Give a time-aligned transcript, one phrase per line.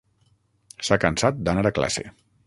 [0.87, 2.07] S'ha cansat d'anar a classe.